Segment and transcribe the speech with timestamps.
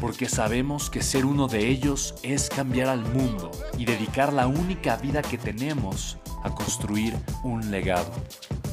[0.00, 4.96] porque sabemos que ser uno de ellos es cambiar al mundo y dedicar la única
[4.96, 8.12] vida que tenemos a construir un legado.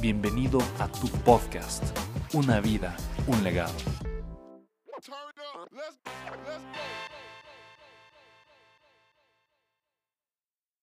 [0.02, 1.84] Bienvenido a tu podcast,
[2.34, 2.96] Una vida,
[3.28, 3.74] un legado.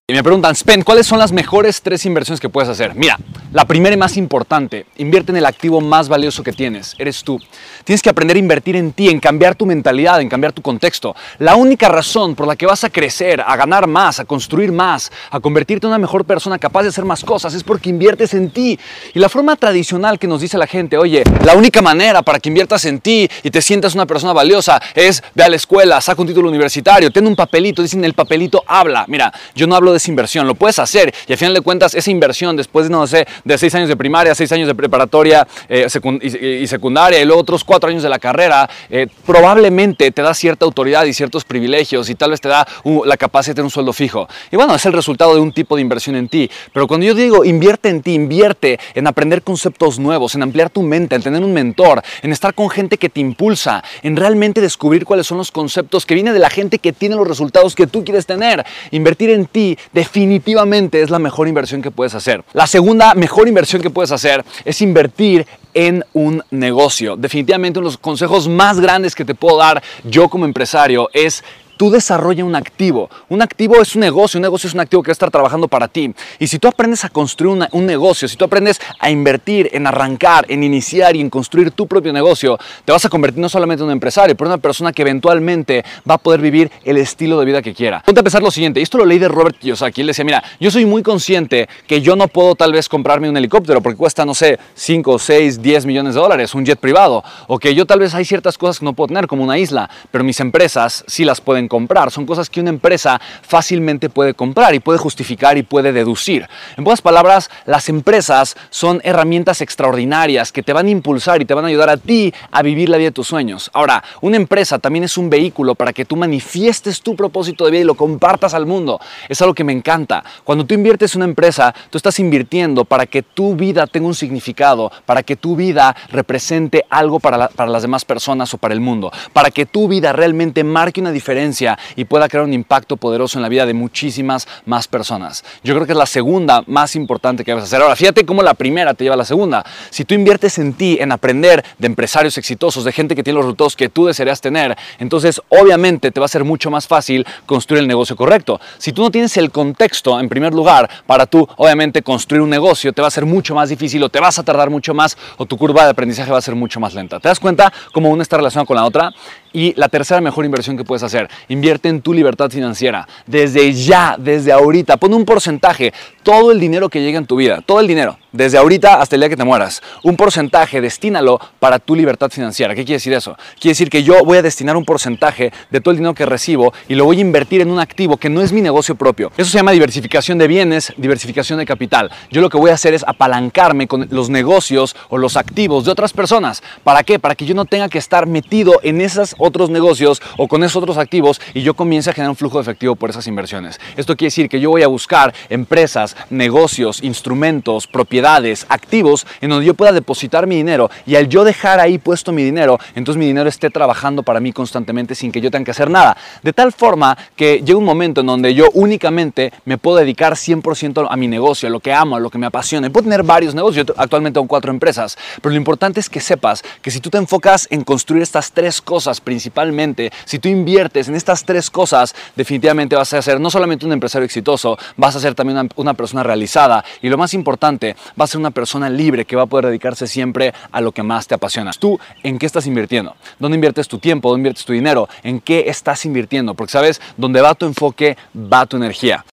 [0.09, 2.95] Y me preguntan, Spen, ¿cuáles son las mejores tres inversiones que puedes hacer?
[2.97, 3.17] Mira,
[3.53, 7.41] la primera y más importante, invierte en el activo más valioso que tienes, eres tú.
[7.83, 11.17] Tienes que aprender a invertir en ti, en cambiar tu mentalidad, en cambiar tu contexto.
[11.39, 15.11] La única razón por la que vas a crecer, a ganar más, a construir más,
[15.31, 18.51] a convertirte en una mejor persona capaz de hacer más cosas, es porque inviertes en
[18.51, 18.79] ti.
[19.15, 22.51] Y la forma tradicional que nos dice la gente, oye, la única manera para que
[22.51, 26.23] inviertas en ti y te sientas una persona valiosa es ve a la escuela, saca
[26.23, 29.05] un título universitario, ten un papelito, dicen el papelito habla.
[29.09, 31.95] Mira, yo no hablo de esa inversión, lo puedes hacer y al final de cuentas
[31.95, 35.87] esa inversión después, no sé, de seis años de primaria, seis años de preparatoria eh,
[36.23, 40.65] y, secundaria y luego otros cuatro años de la carrera, eh, probablemente te da cierta
[40.65, 42.67] autoridad y ciertos privilegios y tal vez te da
[43.05, 44.29] la capacidad de tener un sueldo fijo.
[44.51, 46.51] Y bueno, es el resultado de un tipo de inversión en ti.
[46.73, 50.83] Pero cuando yo digo invierte en ti, invierte en aprender conceptos nuevos, en ampliar tu
[50.83, 55.05] mente, en tener un mentor, en estar con gente que te impulsa, en realmente descubrir
[55.05, 58.05] cuáles son los conceptos que vienen de la gente que tiene los resultados que tú
[58.05, 58.65] quieres tener.
[58.91, 62.45] Invertir en ti definitivamente es la mejor inversión que puedes hacer.
[62.53, 67.17] La segunda mejor inversión que puedes hacer es invertir en un negocio.
[67.17, 71.45] Definitivamente uno de los consejos más grandes que te puedo dar yo como empresario es
[71.81, 73.09] tú desarrolla un activo.
[73.31, 75.67] Un activo es un negocio, un negocio es un activo que va a estar trabajando
[75.67, 76.13] para ti.
[76.39, 80.45] Y si tú aprendes a construir un negocio, si tú aprendes a invertir, en arrancar,
[80.51, 83.87] en iniciar y en construir tu propio negocio, te vas a convertir no solamente en
[83.87, 87.47] un empresario, pero en una persona que eventualmente va a poder vivir el estilo de
[87.47, 88.03] vida que quiera.
[88.05, 90.71] Ponte a pensar lo siguiente, esto lo leí de Robert Kiyosaki, él decía, mira, yo
[90.71, 94.35] soy muy consciente que yo no puedo tal vez comprarme un helicóptero porque cuesta, no
[94.35, 98.15] sé, 5, 6, 10 millones de dólares, un jet privado, o que yo tal vez
[98.15, 101.41] hay ciertas cosas que no puedo tener, como una isla, pero mis empresas sí las
[101.41, 102.11] pueden comprar.
[102.11, 106.47] Son cosas que una empresa fácilmente puede comprar y puede justificar y puede deducir.
[106.77, 111.55] En pocas palabras, las empresas son herramientas extraordinarias que te van a impulsar y te
[111.55, 113.71] van a ayudar a ti a vivir la vida de tus sueños.
[113.73, 117.83] Ahora, una empresa también es un vehículo para que tú manifiestes tu propósito de vida
[117.83, 119.01] y lo compartas al mundo.
[119.29, 120.25] Es algo que me encanta.
[120.45, 124.15] Cuando tú inviertes en una empresa, tú estás invirtiendo para que tu vida tenga un
[124.15, 128.81] significado, para que tu vida represente algo para, para las demás personas o para el
[128.81, 131.50] mundo, para que tu vida realmente marque una diferencia
[131.97, 135.45] y pueda crear un impacto poderoso en la vida de muchísimas más personas.
[135.65, 137.83] Yo creo que es la segunda más importante que debes hacer.
[137.83, 139.65] Ahora, fíjate cómo la primera te lleva a la segunda.
[139.91, 143.47] Si tú inviertes en ti, en aprender de empresarios exitosos, de gente que tiene los
[143.47, 147.83] resultados que tú desearías tener, entonces obviamente te va a ser mucho más fácil construir
[147.83, 148.61] el negocio correcto.
[148.79, 152.93] Si tú no tienes el contexto, en primer lugar, para tú obviamente construir un negocio,
[152.93, 155.47] te va a ser mucho más difícil o te vas a tardar mucho más o
[155.47, 157.21] tu curva de aprendizaje va a ser mucho más lenta.
[157.21, 159.13] ¿Te das cuenta cómo una está relacionada con la otra?
[159.53, 163.07] Y la tercera mejor inversión que puedes hacer, invierte en tu libertad financiera.
[163.27, 165.93] Desde ya, desde ahorita, pon un porcentaje,
[166.23, 169.21] todo el dinero que llega en tu vida, todo el dinero, desde ahorita hasta el
[169.21, 172.75] día que te mueras, un porcentaje, destínalo para tu libertad financiera.
[172.75, 173.37] ¿Qué quiere decir eso?
[173.55, 176.73] Quiere decir que yo voy a destinar un porcentaje de todo el dinero que recibo
[176.89, 179.33] y lo voy a invertir en un activo que no es mi negocio propio.
[179.37, 182.11] Eso se llama diversificación de bienes, diversificación de capital.
[182.31, 185.91] Yo lo que voy a hacer es apalancarme con los negocios o los activos de
[185.91, 186.63] otras personas.
[186.85, 187.19] ¿Para qué?
[187.19, 190.83] Para que yo no tenga que estar metido en esos otros negocios o con esos
[190.83, 193.81] otros activos y yo comience a generar un flujo de efectivo por esas inversiones.
[193.97, 198.20] Esto quiere decir que yo voy a buscar empresas, negocios, instrumentos, propiedades
[198.69, 202.43] activos en donde yo pueda depositar mi dinero y al yo dejar ahí puesto mi
[202.43, 205.91] dinero, entonces mi dinero esté trabajando para mí constantemente sin que yo tenga que hacer
[205.91, 206.17] nada.
[206.43, 211.07] De tal forma que llega un momento en donde yo únicamente me puedo dedicar 100%
[211.11, 212.91] a mi negocio, a lo que amo, a lo que me apasiona.
[212.91, 216.63] Puedo tener varios negocios, yo actualmente tengo cuatro empresas, pero lo importante es que sepas
[216.83, 221.15] que si tú te enfocas en construir estas tres cosas principalmente, si tú inviertes en
[221.15, 225.35] estas tres cosas, definitivamente vas a ser no solamente un empresario exitoso, vas a ser
[225.35, 229.25] también una, una persona realizada y lo más importante, vas a ser una persona libre
[229.25, 231.73] que va a poder dedicarse siempre a lo que más te apasiona.
[231.73, 233.15] ¿Tú en qué estás invirtiendo?
[233.39, 234.31] ¿Dónde inviertes tu tiempo?
[234.31, 235.09] ¿Dónde inviertes tu dinero?
[235.23, 236.55] ¿En qué estás invirtiendo?
[236.55, 239.25] Porque sabes, donde va tu enfoque, va tu energía.